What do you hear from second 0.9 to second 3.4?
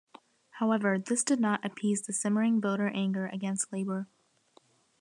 this did not appease the simmering voter anger